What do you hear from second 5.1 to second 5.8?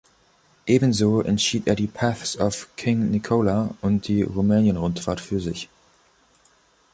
für sich.